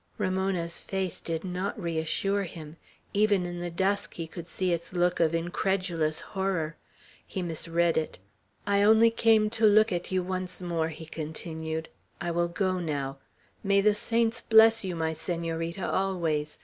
[0.17, 2.75] Ramona's face did not reassure him.
[3.13, 6.75] Even in the dusk he could see its look of incredulous horror.
[7.27, 8.17] He misread it.
[8.65, 11.87] "I only came to look at you once more," he continued.
[12.19, 13.19] "I will go now.
[13.63, 16.57] May the saints bless you, my Senorita, always.